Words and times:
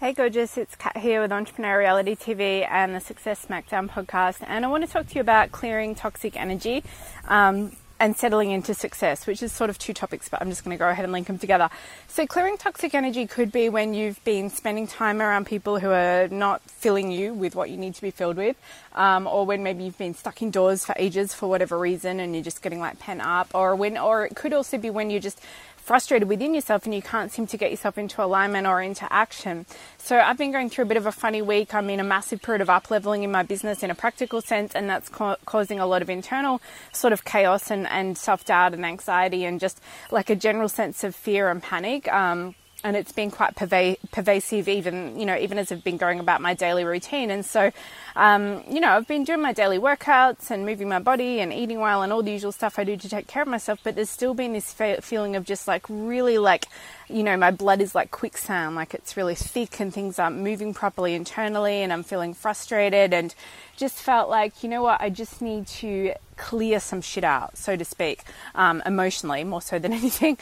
Hey, 0.00 0.12
gorgeous, 0.12 0.58
it's 0.58 0.74
Kat 0.74 0.96
here 0.96 1.22
with 1.22 1.30
Entrepreneur 1.30 1.78
Reality 1.78 2.16
TV 2.16 2.68
and 2.68 2.96
the 2.96 3.00
Success 3.00 3.46
Smackdown 3.46 3.88
podcast. 3.88 4.38
And 4.44 4.64
I 4.64 4.68
want 4.68 4.84
to 4.84 4.90
talk 4.90 5.06
to 5.06 5.14
you 5.14 5.20
about 5.20 5.52
clearing 5.52 5.94
toxic 5.94 6.36
energy 6.36 6.82
um, 7.28 7.76
and 8.00 8.16
settling 8.16 8.50
into 8.50 8.74
success, 8.74 9.24
which 9.24 9.40
is 9.40 9.52
sort 9.52 9.70
of 9.70 9.78
two 9.78 9.94
topics, 9.94 10.28
but 10.28 10.42
I'm 10.42 10.50
just 10.50 10.64
going 10.64 10.76
to 10.76 10.78
go 10.78 10.88
ahead 10.88 11.04
and 11.04 11.12
link 11.12 11.28
them 11.28 11.38
together. 11.38 11.70
So, 12.08 12.26
clearing 12.26 12.56
toxic 12.56 12.92
energy 12.92 13.28
could 13.28 13.52
be 13.52 13.68
when 13.68 13.94
you've 13.94 14.22
been 14.24 14.50
spending 14.50 14.88
time 14.88 15.22
around 15.22 15.46
people 15.46 15.78
who 15.78 15.90
are 15.90 16.26
not 16.26 16.60
filling 16.62 17.12
you 17.12 17.32
with 17.32 17.54
what 17.54 17.70
you 17.70 17.76
need 17.76 17.94
to 17.94 18.02
be 18.02 18.10
filled 18.10 18.36
with, 18.36 18.56
um, 18.96 19.28
or 19.28 19.46
when 19.46 19.62
maybe 19.62 19.84
you've 19.84 19.96
been 19.96 20.14
stuck 20.14 20.42
indoors 20.42 20.84
for 20.84 20.96
ages 20.98 21.32
for 21.32 21.48
whatever 21.48 21.78
reason 21.78 22.18
and 22.18 22.34
you're 22.34 22.42
just 22.42 22.62
getting 22.62 22.80
like 22.80 22.98
pent 22.98 23.20
up, 23.20 23.48
or 23.54 23.76
when, 23.76 23.96
or 23.96 24.26
it 24.26 24.34
could 24.34 24.52
also 24.52 24.76
be 24.76 24.90
when 24.90 25.08
you're 25.08 25.20
just 25.20 25.40
frustrated 25.84 26.28
within 26.28 26.54
yourself 26.54 26.86
and 26.86 26.94
you 26.94 27.02
can't 27.02 27.30
seem 27.30 27.46
to 27.46 27.58
get 27.58 27.70
yourself 27.70 27.98
into 27.98 28.24
alignment 28.24 28.66
or 28.66 28.80
into 28.80 29.10
action. 29.12 29.66
So 29.98 30.18
I've 30.18 30.38
been 30.38 30.50
going 30.50 30.70
through 30.70 30.86
a 30.86 30.88
bit 30.88 30.96
of 30.96 31.06
a 31.06 31.12
funny 31.12 31.42
week. 31.42 31.74
I'm 31.74 31.90
in 31.90 32.00
a 32.00 32.04
massive 32.04 32.40
period 32.40 32.62
of 32.62 32.70
up 32.70 32.90
leveling 32.90 33.22
in 33.22 33.30
my 33.30 33.42
business 33.42 33.82
in 33.82 33.90
a 33.90 33.94
practical 33.94 34.40
sense, 34.40 34.74
and 34.74 34.88
that's 34.88 35.10
ca- 35.10 35.36
causing 35.44 35.78
a 35.78 35.86
lot 35.86 36.00
of 36.00 36.08
internal 36.08 36.62
sort 36.92 37.12
of 37.12 37.24
chaos 37.24 37.70
and, 37.70 37.86
and 37.88 38.16
self 38.16 38.44
doubt 38.44 38.72
and 38.72 38.84
anxiety 38.84 39.44
and 39.44 39.60
just 39.60 39.80
like 40.10 40.30
a 40.30 40.36
general 40.36 40.68
sense 40.68 41.04
of 41.04 41.14
fear 41.14 41.50
and 41.50 41.62
panic. 41.62 42.10
Um, 42.10 42.54
and 42.84 42.96
it's 42.96 43.12
been 43.12 43.30
quite 43.30 43.56
perva- 43.56 43.96
pervasive 44.12 44.68
even 44.68 45.18
you 45.18 45.24
know 45.24 45.36
even 45.36 45.58
as 45.58 45.72
I've 45.72 45.82
been 45.82 45.96
going 45.96 46.20
about 46.20 46.40
my 46.40 46.54
daily 46.54 46.84
routine. 46.84 47.30
And 47.30 47.44
so 47.44 47.72
um, 48.14 48.62
you 48.70 48.78
know 48.78 48.90
I've 48.90 49.08
been 49.08 49.24
doing 49.24 49.40
my 49.40 49.54
daily 49.54 49.78
workouts 49.78 50.50
and 50.50 50.66
moving 50.66 50.88
my 50.88 50.98
body 50.98 51.40
and 51.40 51.52
eating 51.52 51.80
well 51.80 52.02
and 52.02 52.12
all 52.12 52.22
the 52.22 52.30
usual 52.30 52.52
stuff 52.52 52.78
I 52.78 52.84
do 52.84 52.96
to 52.96 53.08
take 53.08 53.26
care 53.26 53.42
of 53.42 53.48
myself. 53.48 53.80
But 53.82 53.96
there's 53.96 54.10
still 54.10 54.34
been 54.34 54.52
this 54.52 54.72
fe- 54.72 55.00
feeling 55.00 55.34
of 55.34 55.44
just 55.44 55.66
like 55.66 55.86
really 55.88 56.36
like 56.36 56.66
you 57.08 57.22
know 57.22 57.36
my 57.36 57.50
blood 57.50 57.80
is 57.80 57.94
like 57.94 58.10
quicksand. 58.10 58.76
Like 58.76 58.92
it's 58.92 59.16
really 59.16 59.34
thick 59.34 59.80
and 59.80 59.92
things 59.92 60.18
aren't 60.18 60.36
moving 60.36 60.74
properly 60.74 61.14
internally 61.14 61.82
and 61.82 61.92
I'm 61.92 62.02
feeling 62.02 62.34
frustrated 62.34 63.14
and 63.14 63.34
just 63.76 63.96
felt 63.96 64.28
like 64.28 64.62
you 64.62 64.68
know 64.68 64.82
what 64.82 65.00
I 65.00 65.08
just 65.08 65.40
need 65.40 65.66
to 65.66 66.14
clear 66.36 66.80
some 66.80 67.00
shit 67.00 67.24
out 67.24 67.56
so 67.56 67.76
to 67.76 67.84
speak 67.84 68.22
um, 68.54 68.82
emotionally 68.86 69.44
more 69.44 69.62
so 69.62 69.78
than 69.78 69.92
anything 70.02 70.36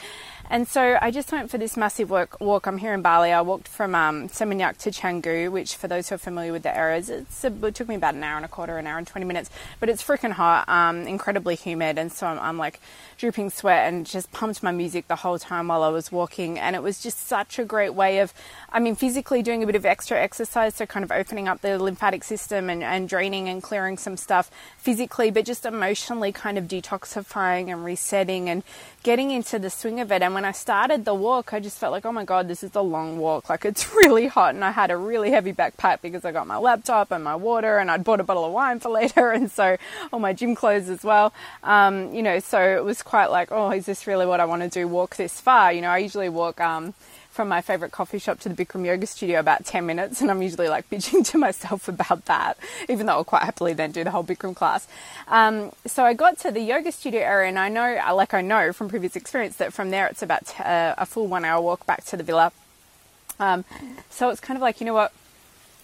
and 0.49 0.67
so 0.67 0.97
I 1.01 1.09
just 1.09 1.31
went 1.31 1.49
for 1.49 1.57
this 1.57 1.77
massive 1.77 2.09
walk. 2.09 2.39
walk. 2.39 2.67
I'm 2.67 2.77
here 2.77 2.93
in 2.93 3.01
Bali. 3.01 3.31
I 3.31 3.41
walked 3.41 3.67
from 3.67 3.95
um, 3.95 4.27
Seminyak 4.27 4.77
to 4.79 4.91
Canggu, 4.91 5.49
which 5.51 5.75
for 5.75 5.87
those 5.87 6.09
who 6.09 6.15
are 6.15 6.19
familiar 6.19 6.51
with 6.51 6.63
the 6.63 6.77
areas, 6.77 7.09
a, 7.09 7.25
it 7.43 7.75
took 7.75 7.87
me 7.87 7.95
about 7.95 8.13
an 8.13 8.23
hour 8.23 8.35
and 8.35 8.45
a 8.45 8.49
quarter, 8.49 8.77
an 8.77 8.85
hour 8.85 8.97
and 8.97 9.07
20 9.07 9.25
minutes. 9.25 9.49
But 9.79 9.89
it's 9.89 10.03
freaking 10.03 10.33
hot, 10.33 10.67
um, 10.67 11.07
incredibly 11.07 11.55
humid. 11.55 11.97
And 11.97 12.11
so 12.11 12.27
I'm, 12.27 12.39
I'm 12.39 12.57
like 12.57 12.81
drooping 13.17 13.51
sweat 13.51 13.91
and 13.91 14.05
just 14.05 14.31
pumped 14.31 14.61
my 14.61 14.71
music 14.71 15.07
the 15.07 15.15
whole 15.15 15.39
time 15.39 15.69
while 15.69 15.81
I 15.81 15.89
was 15.89 16.11
walking. 16.11 16.59
And 16.59 16.75
it 16.75 16.83
was 16.83 17.01
just 17.01 17.25
such 17.25 17.57
a 17.57 17.63
great 17.63 17.93
way 17.93 18.19
of, 18.19 18.33
I 18.69 18.79
mean, 18.79 18.95
physically 18.95 19.41
doing 19.43 19.63
a 19.63 19.65
bit 19.65 19.75
of 19.75 19.85
extra 19.85 20.19
exercise, 20.19 20.75
so 20.75 20.85
kind 20.85 21.05
of 21.05 21.11
opening 21.11 21.47
up 21.47 21.61
the 21.61 21.81
lymphatic 21.81 22.23
system 22.23 22.69
and, 22.69 22.83
and 22.83 23.07
draining 23.07 23.47
and 23.47 23.63
clearing 23.63 23.97
some 23.97 24.17
stuff 24.17 24.51
physically, 24.77 25.31
but 25.31 25.45
just 25.45 25.65
emotionally 25.65 25.82
kind 26.33 26.57
of 26.57 26.65
detoxifying 26.65 27.71
and 27.71 27.83
resetting 27.83 28.49
and 28.49 28.63
getting 29.03 29.31
into 29.31 29.59
the 29.59 29.69
swing 29.69 29.99
of 29.99 30.11
it. 30.11 30.21
And 30.21 30.33
when 30.33 30.45
I 30.45 30.51
started 30.53 31.05
the 31.05 31.13
walk, 31.13 31.53
I 31.53 31.59
just 31.59 31.77
felt 31.77 31.91
like, 31.91 32.05
oh 32.05 32.11
my 32.11 32.23
God, 32.23 32.47
this 32.47 32.63
is 32.63 32.73
a 32.75 32.81
long 32.81 33.17
walk. 33.17 33.49
Like 33.49 33.65
it's 33.65 33.93
really 33.95 34.27
hot. 34.27 34.55
And 34.55 34.63
I 34.63 34.71
had 34.71 34.91
a 34.91 34.97
really 34.97 35.31
heavy 35.31 35.53
backpack 35.53 36.01
because 36.01 36.23
I 36.25 36.31
got 36.31 36.47
my 36.47 36.57
laptop 36.57 37.11
and 37.11 37.23
my 37.23 37.35
water 37.35 37.77
and 37.77 37.91
I'd 37.91 38.03
bought 38.03 38.19
a 38.19 38.23
bottle 38.23 38.45
of 38.45 38.53
wine 38.53 38.79
for 38.79 38.89
later. 39.01 39.31
And 39.31 39.51
so 39.51 39.77
all 40.11 40.19
my 40.19 40.33
gym 40.33 40.55
clothes 40.55 40.89
as 40.89 41.03
well. 41.03 41.33
Um, 41.63 42.13
you 42.13 42.23
know, 42.23 42.39
so 42.39 42.59
it 42.59 42.83
was 42.83 43.01
quite 43.01 43.31
like, 43.31 43.51
oh, 43.51 43.71
is 43.71 43.85
this 43.85 44.07
really 44.07 44.25
what 44.25 44.39
I 44.39 44.45
want 44.45 44.61
to 44.63 44.69
do? 44.69 44.87
Walk 44.87 45.15
this 45.17 45.39
far? 45.39 45.73
You 45.73 45.81
know, 45.81 45.89
I 45.89 45.97
usually 45.99 46.29
walk, 46.29 46.59
um, 46.61 46.93
from 47.33 47.47
my 47.47 47.61
favorite 47.61 47.91
coffee 47.91 48.19
shop 48.19 48.39
to 48.39 48.47
the 48.47 48.53
Bikram 48.53 48.85
yoga 48.85 49.07
studio 49.07 49.39
about 49.39 49.65
10 49.65 49.87
minutes 49.87 50.21
and 50.21 50.29
I'm 50.29 50.43
usually 50.43 50.69
like 50.69 50.87
bitching 50.87 51.25
to 51.31 51.39
myself 51.39 51.87
about 51.87 52.25
that 52.25 52.57
even 52.87 53.07
though 53.07 53.13
I'll 53.13 53.23
quite 53.23 53.41
happily 53.41 53.73
then 53.73 53.91
do 53.91 54.03
the 54.03 54.11
whole 54.11 54.23
Bikram 54.23 54.55
class. 54.55 54.87
Um, 55.27 55.71
so 55.87 56.05
I 56.05 56.13
got 56.13 56.37
to 56.39 56.51
the 56.51 56.61
yoga 56.61 56.91
studio 56.91 57.21
area 57.21 57.49
and 57.49 57.57
I 57.57 57.69
know 57.69 57.99
like 58.15 58.35
I 58.35 58.41
know 58.41 58.71
from 58.71 58.87
previous 58.87 59.15
experience 59.15 59.55
that 59.55 59.73
from 59.73 59.89
there 59.89 60.05
it's 60.05 60.21
about 60.21 60.59
uh, 60.59 60.93
a 60.95 61.07
full 61.07 61.25
one 61.25 61.43
hour 61.43 61.59
walk 61.59 61.87
back 61.87 62.05
to 62.05 62.17
the 62.17 62.23
villa. 62.23 62.51
Um, 63.39 63.65
so 64.11 64.29
it's 64.29 64.39
kind 64.39 64.55
of 64.55 64.61
like 64.61 64.79
you 64.79 64.85
know 64.85 64.93
what? 64.93 65.11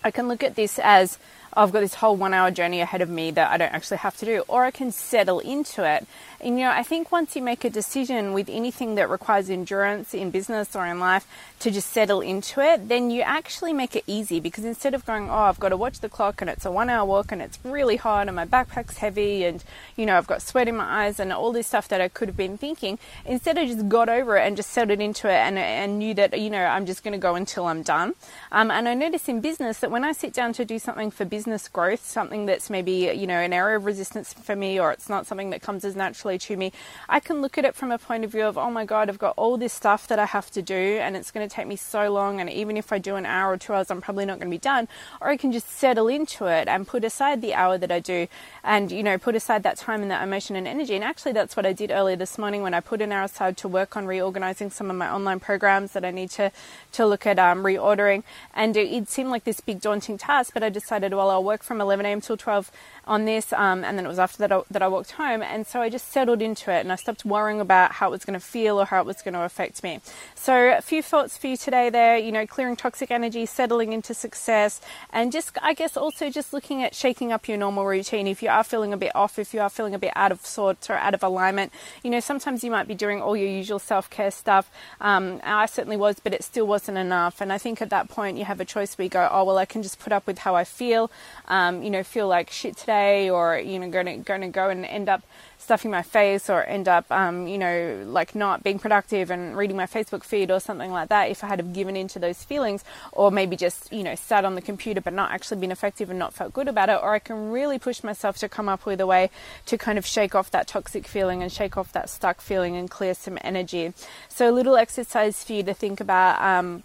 I 0.03 0.11
can 0.11 0.27
look 0.27 0.43
at 0.43 0.55
this 0.55 0.79
as 0.79 1.17
I've 1.53 1.71
got 1.71 1.81
this 1.81 1.95
whole 1.95 2.15
one 2.15 2.33
hour 2.33 2.51
journey 2.51 2.81
ahead 2.81 3.01
of 3.01 3.09
me 3.09 3.31
that 3.31 3.51
I 3.51 3.57
don't 3.57 3.73
actually 3.73 3.97
have 3.97 4.15
to 4.17 4.25
do, 4.25 4.43
or 4.47 4.65
I 4.65 4.71
can 4.71 4.91
settle 4.91 5.39
into 5.39 5.83
it. 5.83 6.05
And 6.41 6.57
you 6.57 6.65
know, 6.65 6.71
I 6.71 6.83
think 6.83 7.11
once 7.11 7.35
you 7.35 7.41
make 7.41 7.65
a 7.65 7.69
decision 7.69 8.31
with 8.31 8.47
anything 8.49 8.95
that 8.95 9.09
requires 9.09 9.49
endurance 9.49 10.13
in 10.13 10.31
business 10.31 10.73
or 10.73 10.85
in 10.85 10.99
life 10.99 11.27
to 11.59 11.69
just 11.69 11.89
settle 11.89 12.21
into 12.21 12.61
it, 12.61 12.87
then 12.87 13.11
you 13.11 13.21
actually 13.23 13.73
make 13.73 13.95
it 13.95 14.05
easy 14.07 14.39
because 14.39 14.63
instead 14.63 14.93
of 14.93 15.05
going, 15.05 15.29
oh, 15.29 15.33
I've 15.33 15.59
got 15.59 15.69
to 15.69 15.77
watch 15.77 15.99
the 15.99 16.07
clock 16.07 16.41
and 16.41 16.49
it's 16.49 16.65
a 16.65 16.71
one 16.71 16.89
hour 16.89 17.05
walk 17.05 17.33
and 17.33 17.41
it's 17.41 17.59
really 17.65 17.97
hot 17.97 18.27
and 18.27 18.35
my 18.37 18.45
backpack's 18.45 18.99
heavy 18.99 19.43
and 19.43 19.61
you 19.97 20.05
know, 20.05 20.17
I've 20.17 20.27
got 20.27 20.41
sweat 20.41 20.69
in 20.69 20.77
my 20.77 21.05
eyes 21.05 21.19
and 21.19 21.33
all 21.33 21.51
this 21.51 21.67
stuff 21.67 21.89
that 21.89 21.99
I 21.99 22.07
could 22.07 22.29
have 22.29 22.37
been 22.37 22.57
thinking, 22.57 22.99
instead 23.25 23.57
I 23.57 23.65
just 23.65 23.89
got 23.89 24.07
over 24.07 24.37
it 24.37 24.47
and 24.47 24.55
just 24.55 24.69
settled 24.69 25.01
into 25.01 25.27
it 25.27 25.33
and, 25.33 25.57
and 25.57 25.99
knew 25.99 26.13
that, 26.13 26.39
you 26.39 26.49
know, 26.49 26.63
I'm 26.63 26.85
just 26.85 27.03
going 27.03 27.11
to 27.11 27.17
go 27.17 27.35
until 27.35 27.65
I'm 27.65 27.81
done. 27.81 28.13
Um, 28.53 28.71
and 28.71 28.87
I 28.87 28.93
notice 28.93 29.27
in 29.27 29.41
business 29.41 29.79
that 29.79 29.91
when 29.91 30.05
I 30.05 30.13
sit 30.13 30.31
down 30.31 30.53
to 30.53 30.63
do 30.63 30.79
something 30.79 31.11
for 31.11 31.25
business, 31.25 31.38
business 31.39 31.69
growth, 31.69 32.05
something 32.05 32.47
that's 32.47 32.69
maybe, 32.69 33.09
you 33.15 33.25
know, 33.25 33.39
an 33.39 33.53
area 33.53 33.77
of 33.77 33.85
resistance 33.85 34.33
for 34.33 34.57
me 34.57 34.77
or 34.77 34.91
it's 34.91 35.07
not 35.07 35.25
something 35.25 35.51
that 35.51 35.61
comes 35.61 35.85
as 35.85 35.95
naturally 35.95 36.37
to 36.37 36.57
me, 36.57 36.69
I 37.07 37.21
can 37.21 37.41
look 37.41 37.57
at 37.57 37.63
it 37.63 37.75
from 37.75 37.93
a 37.93 37.97
point 37.97 38.25
of 38.25 38.31
view 38.33 38.43
of, 38.43 38.57
oh 38.57 38.69
my 38.69 38.83
God, 38.83 39.07
I've 39.07 39.17
got 39.17 39.35
all 39.37 39.55
this 39.55 39.71
stuff 39.71 40.05
that 40.09 40.19
I 40.19 40.25
have 40.25 40.51
to 40.51 40.61
do 40.61 40.75
and 40.75 41.15
it's 41.15 41.31
going 41.31 41.47
to 41.47 41.55
take 41.55 41.65
me 41.65 41.77
so 41.77 42.11
long. 42.11 42.41
And 42.41 42.49
even 42.49 42.75
if 42.75 42.91
I 42.91 42.97
do 42.97 43.15
an 43.15 43.25
hour 43.25 43.53
or 43.53 43.57
two 43.57 43.73
hours, 43.73 43.89
I'm 43.89 44.01
probably 44.01 44.25
not 44.25 44.39
going 44.39 44.51
to 44.51 44.53
be 44.53 44.57
done. 44.59 44.89
Or 45.21 45.29
I 45.29 45.37
can 45.37 45.53
just 45.53 45.69
settle 45.69 46.09
into 46.09 46.47
it 46.47 46.67
and 46.67 46.85
put 46.85 47.05
aside 47.05 47.41
the 47.41 47.53
hour 47.53 47.77
that 47.77 47.89
I 47.89 48.01
do 48.01 48.27
and, 48.61 48.91
you 48.91 49.01
know, 49.01 49.17
put 49.17 49.33
aside 49.33 49.63
that 49.63 49.77
time 49.77 50.01
and 50.01 50.11
that 50.11 50.21
emotion 50.21 50.57
and 50.57 50.67
energy. 50.67 50.95
And 50.95 51.05
actually, 51.05 51.31
that's 51.31 51.55
what 51.55 51.65
I 51.65 51.71
did 51.71 51.89
earlier 51.89 52.17
this 52.17 52.37
morning 52.37 52.63
when 52.63 52.73
I 52.73 52.81
put 52.81 53.01
an 53.01 53.13
hour 53.13 53.23
aside 53.23 53.55
to 53.59 53.69
work 53.69 53.95
on 53.95 54.05
reorganizing 54.05 54.71
some 54.71 54.89
of 54.89 54.97
my 54.97 55.09
online 55.09 55.39
programs 55.39 55.93
that 55.93 56.03
I 56.03 56.11
need 56.11 56.31
to, 56.31 56.51
to 56.91 57.05
look 57.05 57.25
at 57.25 57.39
um, 57.39 57.63
reordering. 57.63 58.23
And 58.53 58.75
it, 58.75 58.91
it 58.91 59.07
seemed 59.07 59.29
like 59.29 59.45
this 59.45 59.61
big 59.61 59.79
daunting 59.79 60.17
task, 60.17 60.51
but 60.53 60.63
I 60.63 60.69
decided, 60.69 61.13
well, 61.13 61.28
I'll 61.29 61.37
uh, 61.37 61.41
work 61.41 61.63
from 61.63 61.79
11 61.79 62.05
a.m. 62.05 62.21
till 62.21 62.37
12 62.37 62.71
on 63.09 63.25
this, 63.25 63.51
um, 63.53 63.83
and 63.83 63.97
then 63.97 64.05
it 64.05 64.07
was 64.07 64.19
after 64.19 64.37
that 64.37 64.51
I, 64.51 64.61
that 64.69 64.81
I 64.83 64.87
walked 64.87 65.11
home, 65.11 65.41
and 65.41 65.65
so 65.65 65.81
I 65.81 65.89
just 65.89 66.11
settled 66.11 66.41
into 66.41 66.71
it, 66.71 66.81
and 66.81 66.91
I 66.91 66.95
stopped 66.95 67.25
worrying 67.25 67.59
about 67.59 67.93
how 67.93 68.07
it 68.07 68.11
was 68.11 68.23
going 68.23 68.39
to 68.39 68.45
feel 68.45 68.79
or 68.79 68.85
how 68.85 69.01
it 69.01 69.05
was 69.07 69.21
going 69.23 69.33
to 69.33 69.41
affect 69.41 69.83
me. 69.83 69.99
So 70.35 70.53
a 70.77 70.81
few 70.81 71.01
thoughts 71.01 71.35
for 71.35 71.47
you 71.47 71.57
today 71.57 71.89
there, 71.89 72.17
you 72.17 72.31
know, 72.31 72.45
clearing 72.45 72.75
toxic 72.75 73.09
energy, 73.09 73.47
settling 73.47 73.93
into 73.93 74.13
success, 74.13 74.79
and 75.11 75.31
just 75.31 75.57
I 75.61 75.73
guess 75.73 75.97
also 75.97 76.29
just 76.29 76.53
looking 76.53 76.83
at 76.83 76.93
shaking 76.93 77.31
up 77.31 77.47
your 77.47 77.57
normal 77.57 77.85
routine. 77.85 78.27
If 78.27 78.43
you 78.43 78.49
are 78.49 78.63
feeling 78.63 78.93
a 78.93 78.97
bit 78.97 79.15
off, 79.15 79.39
if 79.39 79.53
you 79.53 79.59
are 79.61 79.69
feeling 79.69 79.95
a 79.95 79.99
bit 79.99 80.13
out 80.15 80.31
of 80.31 80.45
sorts 80.45 80.87
or 80.89 80.93
out 80.93 81.15
of 81.15 81.23
alignment, 81.23 81.73
you 82.03 82.11
know, 82.11 82.19
sometimes 82.19 82.63
you 82.63 82.69
might 82.69 82.87
be 82.87 82.95
doing 82.95 83.21
all 83.21 83.35
your 83.35 83.49
usual 83.49 83.79
self 83.79 84.09
care 84.09 84.29
stuff. 84.29 84.69
Um, 85.01 85.41
I 85.43 85.65
certainly 85.65 85.97
was, 85.97 86.19
but 86.19 86.33
it 86.33 86.43
still 86.43 86.67
wasn't 86.67 86.99
enough. 86.99 87.41
And 87.41 87.51
I 87.51 87.57
think 87.57 87.81
at 87.81 87.89
that 87.89 88.07
point 88.07 88.37
you 88.37 88.45
have 88.45 88.59
a 88.59 88.65
choice 88.65 88.97
where 88.97 89.03
you 89.03 89.09
go, 89.09 89.27
oh 89.31 89.43
well, 89.45 89.57
I 89.57 89.65
can 89.65 89.81
just 89.81 89.99
put 89.99 90.13
up 90.13 90.27
with 90.27 90.39
how 90.39 90.55
I 90.55 90.63
feel, 90.63 91.09
um, 91.47 91.81
you 91.81 91.89
know, 91.89 92.03
feel 92.03 92.27
like 92.27 92.51
shit 92.51 92.77
today, 92.77 92.98
or 93.29 93.57
you 93.57 93.79
know, 93.79 93.89
going 93.89 94.05
to 94.05 94.17
going 94.17 94.41
to 94.41 94.47
go 94.47 94.69
and 94.69 94.85
end 94.85 95.09
up 95.09 95.23
stuffing 95.59 95.91
my 95.91 96.01
face 96.01 96.49
or 96.49 96.63
end 96.63 96.87
up, 96.87 97.11
um, 97.11 97.45
you 97.45 97.57
know, 97.57 98.03
like 98.07 98.33
not 98.33 98.63
being 98.63 98.79
productive 98.79 99.29
and 99.29 99.55
reading 99.57 99.75
my 99.75 99.85
Facebook 99.85 100.23
feed 100.23 100.49
or 100.49 100.59
something 100.59 100.91
like 100.91 101.09
that 101.09 101.29
if 101.29 101.43
I 101.43 101.47
had 101.47 101.59
have 101.59 101.73
given 101.73 101.95
into 101.95 102.17
those 102.17 102.43
feelings 102.43 102.83
or 103.11 103.29
maybe 103.29 103.55
just, 103.55 103.91
you 103.91 104.01
know, 104.01 104.15
sat 104.15 104.45
on 104.45 104.55
the 104.55 104.61
computer 104.61 105.01
but 105.01 105.13
not 105.13 105.31
actually 105.31 105.59
been 105.59 105.71
effective 105.71 106.09
and 106.09 106.17
not 106.17 106.33
felt 106.33 106.53
good 106.53 106.67
about 106.67 106.89
it. 106.89 106.99
Or 107.03 107.13
I 107.13 107.19
can 107.19 107.51
really 107.51 107.77
push 107.77 108.03
myself 108.03 108.37
to 108.37 108.49
come 108.49 108.69
up 108.69 108.85
with 108.85 109.01
a 109.01 109.05
way 109.05 109.29
to 109.65 109.77
kind 109.77 109.97
of 109.97 110.05
shake 110.05 110.33
off 110.33 110.49
that 110.51 110.67
toxic 110.67 111.05
feeling 111.05 111.43
and 111.43 111.51
shake 111.51 111.77
off 111.77 111.91
that 111.91 112.09
stuck 112.09 112.41
feeling 112.41 112.75
and 112.75 112.89
clear 112.89 113.13
some 113.13 113.37
energy. 113.41 113.93
So 114.29 114.49
a 114.49 114.53
little 114.53 114.77
exercise 114.77 115.43
for 115.43 115.53
you 115.53 115.63
to 115.63 115.73
think 115.73 115.99
about. 115.99 116.41
Um, 116.41 116.83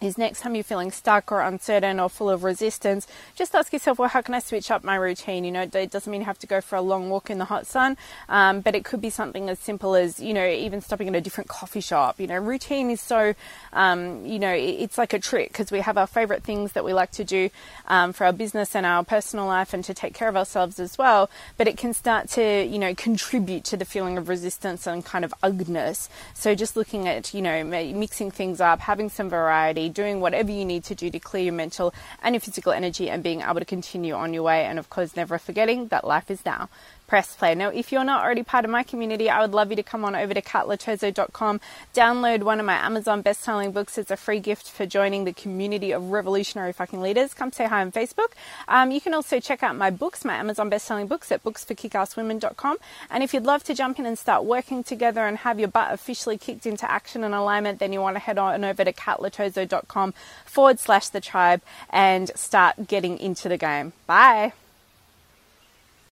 is 0.00 0.16
next 0.16 0.40
time 0.40 0.54
you're 0.54 0.64
feeling 0.64 0.90
stuck 0.90 1.30
or 1.30 1.40
uncertain 1.40 2.00
or 2.00 2.08
full 2.08 2.30
of 2.30 2.42
resistance, 2.42 3.06
just 3.34 3.54
ask 3.54 3.72
yourself, 3.72 3.98
well, 3.98 4.08
how 4.08 4.22
can 4.22 4.34
I 4.34 4.38
switch 4.38 4.70
up 4.70 4.82
my 4.82 4.96
routine? 4.96 5.44
You 5.44 5.52
know, 5.52 5.62
it 5.62 5.90
doesn't 5.90 6.10
mean 6.10 6.22
you 6.22 6.26
have 6.26 6.38
to 6.38 6.46
go 6.46 6.60
for 6.60 6.76
a 6.76 6.80
long 6.80 7.10
walk 7.10 7.28
in 7.30 7.38
the 7.38 7.44
hot 7.44 7.66
sun, 7.66 7.96
um, 8.28 8.60
but 8.60 8.74
it 8.74 8.84
could 8.84 9.00
be 9.00 9.10
something 9.10 9.48
as 9.50 9.58
simple 9.58 9.94
as, 9.94 10.18
you 10.18 10.32
know, 10.32 10.46
even 10.46 10.80
stopping 10.80 11.08
at 11.08 11.14
a 11.14 11.20
different 11.20 11.50
coffee 11.50 11.80
shop. 11.80 12.18
You 12.18 12.26
know, 12.26 12.38
routine 12.38 12.90
is 12.90 13.00
so, 13.00 13.34
um, 13.72 14.24
you 14.24 14.38
know, 14.38 14.52
it's 14.52 14.96
like 14.96 15.12
a 15.12 15.18
trick 15.18 15.48
because 15.48 15.70
we 15.70 15.80
have 15.80 15.98
our 15.98 16.06
favorite 16.06 16.42
things 16.42 16.72
that 16.72 16.84
we 16.84 16.94
like 16.94 17.10
to 17.12 17.24
do 17.24 17.50
um, 17.86 18.12
for 18.14 18.24
our 18.24 18.32
business 18.32 18.74
and 18.74 18.86
our 18.86 19.04
personal 19.04 19.46
life 19.46 19.74
and 19.74 19.84
to 19.84 19.92
take 19.92 20.14
care 20.14 20.28
of 20.28 20.36
ourselves 20.36 20.80
as 20.80 20.96
well, 20.96 21.28
but 21.58 21.68
it 21.68 21.76
can 21.76 21.92
start 21.92 22.28
to, 22.30 22.64
you 22.64 22.78
know, 22.78 22.94
contribute 22.94 23.64
to 23.64 23.76
the 23.76 23.84
feeling 23.84 24.16
of 24.16 24.28
resistance 24.28 24.86
and 24.86 25.04
kind 25.04 25.24
of 25.24 25.34
ugliness. 25.42 26.08
So 26.32 26.54
just 26.54 26.74
looking 26.74 27.06
at, 27.06 27.34
you 27.34 27.42
know, 27.42 27.64
mixing 27.64 28.30
things 28.30 28.60
up, 28.60 28.80
having 28.80 29.10
some 29.10 29.28
variety, 29.28 29.89
doing 29.90 30.20
whatever 30.20 30.50
you 30.50 30.64
need 30.64 30.84
to 30.84 30.94
do 30.94 31.10
to 31.10 31.18
clear 31.18 31.44
your 31.44 31.52
mental 31.52 31.92
and 32.22 32.34
your 32.34 32.40
physical 32.40 32.72
energy 32.72 33.10
and 33.10 33.22
being 33.22 33.42
able 33.42 33.60
to 33.60 33.64
continue 33.64 34.14
on 34.14 34.32
your 34.34 34.42
way. 34.42 34.64
And 34.64 34.78
of 34.78 34.90
course, 34.90 35.16
never 35.16 35.38
forgetting 35.38 35.88
that 35.88 36.06
life 36.06 36.30
is 36.30 36.44
now. 36.44 36.68
Press 37.10 37.34
play. 37.34 37.56
Now, 37.56 37.70
if 37.70 37.90
you're 37.90 38.04
not 38.04 38.24
already 38.24 38.44
part 38.44 38.64
of 38.64 38.70
my 38.70 38.84
community, 38.84 39.28
I 39.28 39.40
would 39.40 39.50
love 39.50 39.70
you 39.70 39.74
to 39.74 39.82
come 39.82 40.04
on 40.04 40.14
over 40.14 40.32
to 40.32 40.40
katloterzo.com, 40.40 41.60
download 41.92 42.44
one 42.44 42.60
of 42.60 42.66
my 42.66 42.76
Amazon 42.76 43.20
best-selling 43.20 43.72
books 43.72 43.98
as 43.98 44.12
a 44.12 44.16
free 44.16 44.38
gift 44.38 44.70
for 44.70 44.86
joining 44.86 45.24
the 45.24 45.32
community 45.32 45.90
of 45.90 46.12
revolutionary 46.12 46.72
fucking 46.72 47.00
leaders. 47.00 47.34
Come 47.34 47.50
say 47.50 47.66
hi 47.66 47.80
on 47.80 47.90
Facebook. 47.90 48.28
Um, 48.68 48.92
you 48.92 49.00
can 49.00 49.12
also 49.12 49.40
check 49.40 49.64
out 49.64 49.74
my 49.74 49.90
books, 49.90 50.24
my 50.24 50.36
Amazon 50.36 50.68
best-selling 50.68 51.08
books 51.08 51.32
at 51.32 51.42
booksforkickasswomen.com. 51.42 52.76
And 53.10 53.24
if 53.24 53.34
you'd 53.34 53.42
love 53.42 53.64
to 53.64 53.74
jump 53.74 53.98
in 53.98 54.06
and 54.06 54.16
start 54.16 54.44
working 54.44 54.84
together 54.84 55.26
and 55.26 55.38
have 55.38 55.58
your 55.58 55.66
butt 55.66 55.92
officially 55.92 56.38
kicked 56.38 56.64
into 56.64 56.88
action 56.88 57.24
and 57.24 57.34
alignment, 57.34 57.80
then 57.80 57.92
you 57.92 58.00
want 58.00 58.14
to 58.14 58.20
head 58.20 58.38
on 58.38 58.62
over 58.62 58.84
to 58.84 58.92
katloterzo.com 58.92 60.14
forward 60.44 60.78
slash 60.78 61.08
the 61.08 61.20
tribe 61.20 61.60
and 61.90 62.30
start 62.36 62.86
getting 62.86 63.18
into 63.18 63.48
the 63.48 63.56
game. 63.56 63.94
Bye. 64.06 64.52